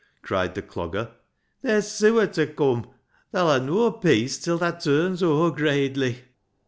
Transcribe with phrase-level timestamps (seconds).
[0.23, 1.11] "cried the Clogger."
[1.61, 2.87] They're sewer ta come;
[3.31, 6.23] tha'll ha' noa peace till thaa turns o'er gradely."